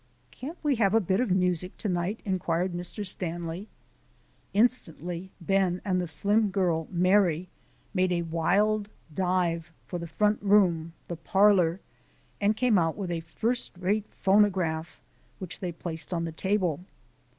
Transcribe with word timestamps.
"Can't 0.31 0.57
we 0.63 0.77
have 0.77 0.95
a 0.95 0.99
bit 0.99 1.19
of 1.19 1.29
music 1.29 1.77
to 1.77 1.87
night?" 1.87 2.21
inquired 2.25 2.73
Mr. 2.73 3.05
Stanley. 3.05 3.67
Instantly 4.51 5.29
Ben 5.39 5.79
and 5.85 6.01
the 6.01 6.07
slim 6.07 6.49
girl, 6.49 6.87
Mary, 6.89 7.49
made 7.93 8.11
a 8.11 8.23
wild 8.23 8.89
dive 9.13 9.71
for 9.85 9.99
the 9.99 10.07
front 10.07 10.41
room 10.41 10.93
the 11.07 11.17
parlour 11.17 11.81
and 12.41 12.57
came 12.57 12.79
out 12.79 12.97
with 12.97 13.11
a 13.11 13.19
first 13.19 13.77
rate 13.77 14.07
phonograph 14.09 15.03
which 15.37 15.59
they 15.59 15.71
placed 15.71 16.11
on 16.15 16.25
the 16.25 16.31
table. 16.31 16.79